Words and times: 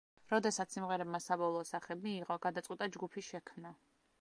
როდესაც 0.29 0.71
სიმღერებმა 0.77 1.19
საბოლოო 1.25 1.67
სახე 1.73 1.99
მიიღო, 2.07 2.39
გადაწყვიტა 2.47 2.89
ჯგუფის 2.97 3.29
შექმნა. 3.35 3.79